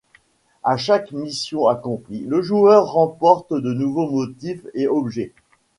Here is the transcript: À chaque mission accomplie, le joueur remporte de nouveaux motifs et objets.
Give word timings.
À 0.63 0.77
chaque 0.77 1.11
mission 1.11 1.67
accomplie, 1.67 2.21
le 2.21 2.41
joueur 2.41 2.91
remporte 2.91 3.53
de 3.53 3.71
nouveaux 3.71 4.09
motifs 4.09 4.65
et 4.73 4.87
objets. 4.87 5.31